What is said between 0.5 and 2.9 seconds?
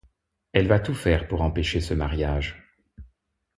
Elle va tout faire pour empêcher ce mariage.